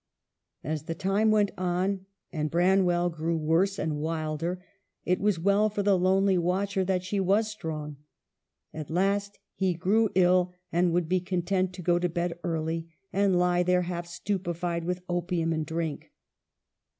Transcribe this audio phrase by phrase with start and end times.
[0.63, 4.59] As the time went on, and Branwell grew worse and wilder,
[5.05, 7.97] it was well for the lonely watcher that she was strong.
[8.73, 13.37] At last he grew ill, and would be content to go to bed early, and
[13.37, 16.11] lie there half stupefied with opium and drink.